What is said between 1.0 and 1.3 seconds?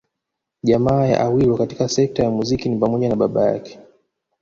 ya